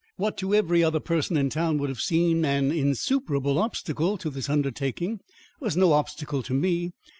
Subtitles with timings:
[0.17, 4.49] What to every other person in town would have seemed an insuperable obstacle to this
[4.49, 5.19] undertaking,
[5.59, 6.93] was no obstacle to me.